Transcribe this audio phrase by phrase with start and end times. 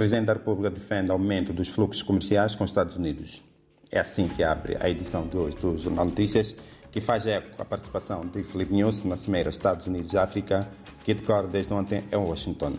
[0.00, 3.44] Presidente da República defende aumento dos fluxos comerciais com os Estados Unidos.
[3.90, 6.56] É assim que abre a edição de hoje do Jornal Notícias,
[6.90, 10.66] que faz eco à participação de Felipe News na Cimeira Estados Unidos e África,
[11.04, 12.78] que decorre desde ontem em Washington.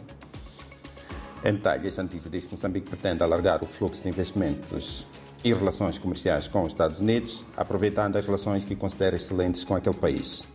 [1.46, 5.06] Em detalhe, esta notícia diz que Moçambique pretende alargar o fluxo de investimentos
[5.44, 9.96] e relações comerciais com os Estados Unidos, aproveitando as relações que considera excelentes com aquele
[9.96, 10.48] país.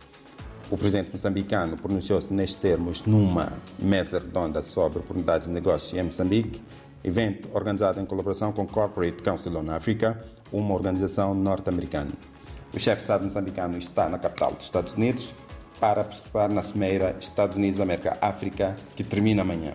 [0.69, 6.61] O presidente moçambicano pronunciou-se nestes termos numa mesa redonda sobre oportunidades de negócio em Moçambique,
[7.01, 12.11] evento organizado em colaboração com Corporate Council on Africa, uma organização norte-americana.
[12.73, 15.33] O chefe de Estado moçambicano está na capital dos Estados Unidos
[15.79, 19.73] para participar na Cimeira Estados Unidos-América-África, que termina amanhã.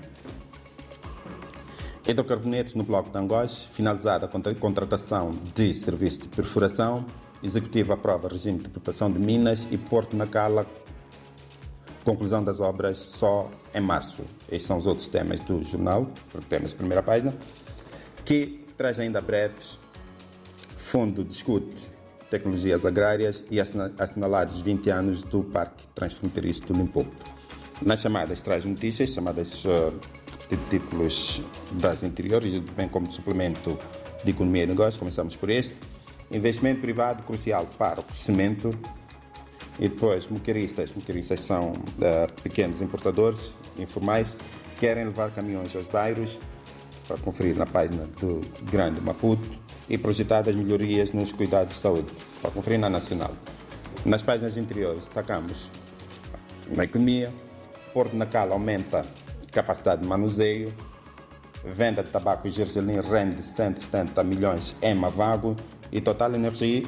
[2.06, 7.06] Hidrocarbonetos no Bloco de Angós, finalizada a contratação de serviço de perfuração,
[7.42, 10.64] Executivo aprova regime de importação de minas e Porto na Cala,
[12.04, 14.22] conclusão das obras só em março.
[14.48, 16.08] Estes são os outros temas do jornal,
[16.48, 17.34] temas de primeira página,
[18.24, 19.78] que traz ainda breves.
[20.76, 21.88] Fundo discute
[22.30, 27.10] tecnologias agrárias e assinalados 20 anos do Parque Transfronteiriço do Limpopo.
[27.80, 29.92] Nas chamadas traz notícias, chamadas uh,
[30.48, 33.76] de títulos das interiores, bem como suplemento
[34.24, 35.74] de economia e negócios, começamos por este.
[36.32, 38.70] Investimento privado crucial para o crescimento.
[39.78, 40.92] E depois, moquiristas.
[40.92, 44.36] Moquiristas são uh, pequenos importadores informais
[44.82, 46.40] querem levar caminhões aos bairros
[47.06, 49.48] para conferir na página do Grande Maputo
[49.88, 53.30] e projetadas melhorias nos cuidados de saúde para conferir na Nacional.
[54.04, 55.70] Nas páginas interiores destacamos
[56.74, 57.32] na economia,
[57.94, 59.06] Porto Nacal aumenta
[59.52, 60.72] capacidade de manuseio,
[61.64, 65.54] venda de tabaco e gergelim rende 170 milhões em Mavago
[65.92, 66.82] e Total Energia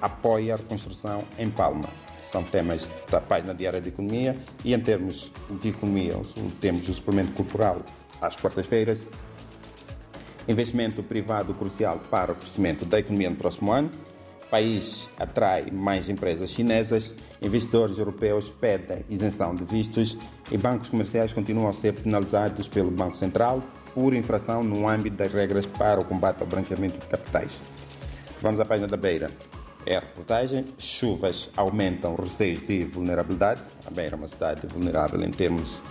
[0.00, 1.88] apoia a reconstrução em Palma.
[2.30, 6.14] São temas da página diária de economia e em termos de economia
[6.60, 7.82] temos o suplemento corporal
[8.20, 9.04] às quartas-feiras,
[10.46, 13.90] investimento privado crucial para o crescimento da economia no próximo ano,
[14.50, 20.16] país atrai mais empresas chinesas, investidores europeus pedem isenção de vistos
[20.50, 23.62] e bancos comerciais continuam a ser penalizados pelo Banco Central
[23.94, 27.60] por infração no âmbito das regras para o combate ao branqueamento de capitais.
[28.40, 29.30] Vamos à página da Beira.
[29.84, 30.66] É a reportagem.
[30.78, 33.62] Chuvas aumentam receios de vulnerabilidade.
[33.86, 35.82] A Beira é uma cidade vulnerável em termos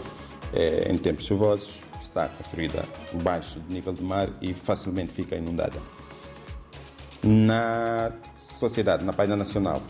[0.54, 1.82] eh, em tempos chuvosos.
[2.00, 2.86] Está construída
[3.22, 5.78] baixo do nível do mar e facilmente fica inundada.
[7.24, 9.82] Na sociedade, na página nacional,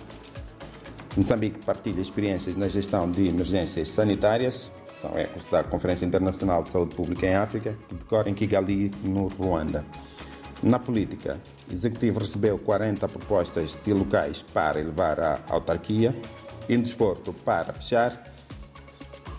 [1.17, 4.71] Moçambique partilha experiências na gestão de emergências sanitárias.
[5.01, 9.27] São ecos da Conferência Internacional de Saúde Pública em África, que decorre em Kigali, no
[9.27, 9.83] Ruanda.
[10.63, 16.15] Na política, o Executivo recebeu 40 propostas de locais para elevar a autarquia.
[16.67, 18.23] E no desporto, para fechar,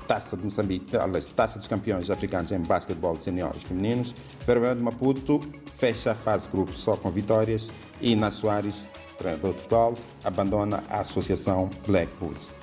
[0.07, 0.97] Taça de Moçambique,
[1.37, 4.15] Taça dos Campeões Africanos em Basquetebol Seniores Femininos.
[4.41, 5.41] Ferroviário de Maputo
[5.77, 7.69] fecha a fase de só com vitórias.
[8.01, 8.75] E na Soares,
[9.19, 12.55] treinador de futebol, abandona a Associação Black Bulls.